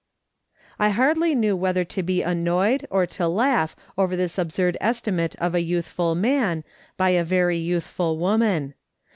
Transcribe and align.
I 0.79 0.89
hardly 0.89 1.35
knew 1.35 1.55
whether 1.55 1.85
to 1.85 2.01
be 2.01 2.23
annoyed 2.23 2.87
or 2.89 3.05
to 3.05 3.27
laugh 3.27 3.75
over 3.99 4.15
this 4.15 4.39
absurd 4.39 4.75
estimate 4.81 5.35
of 5.35 5.53
a 5.53 5.61
youthful 5.61 6.15
man, 6.15 6.63
by 6.97 7.09
a 7.11 7.23
very 7.23 7.59
youthful 7.59 8.17
woman. 8.17 8.73